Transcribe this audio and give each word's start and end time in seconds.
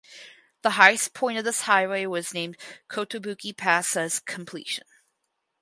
The 0.63 0.71
highest 0.71 1.13
point 1.13 1.37
of 1.37 1.45
this 1.45 1.61
highway 1.61 2.07
was 2.07 2.33
named 2.33 2.57
"Kotobuki 2.89 3.55
Pass" 3.55 3.95
at 3.95 4.05
its 4.07 4.19
completion. 4.19 4.87